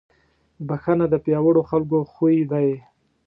بښنه 0.67 1.05
د 1.09 1.15
پیاوړو 1.25 1.61
خلکو 1.69 1.97
خوی 2.13 2.37
دی. 2.51 2.69